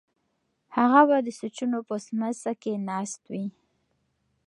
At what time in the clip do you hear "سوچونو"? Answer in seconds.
1.39-1.79